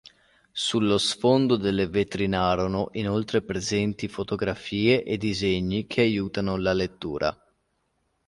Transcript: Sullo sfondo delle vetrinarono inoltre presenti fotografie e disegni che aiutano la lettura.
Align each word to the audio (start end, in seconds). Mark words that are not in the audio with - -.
Sullo 0.51 0.97
sfondo 0.97 1.57
delle 1.57 1.85
vetrinarono 1.85 2.89
inoltre 2.93 3.43
presenti 3.43 4.07
fotografie 4.07 5.03
e 5.03 5.15
disegni 5.15 5.85
che 5.85 6.01
aiutano 6.01 6.57
la 6.57 6.73
lettura. 6.73 7.39